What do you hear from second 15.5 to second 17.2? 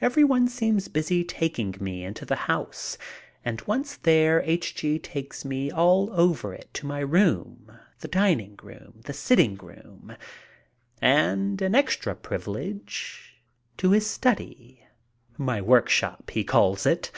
workshop," he calls it.